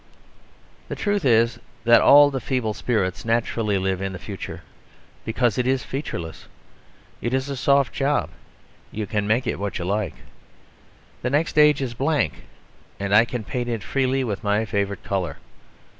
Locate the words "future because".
4.17-5.59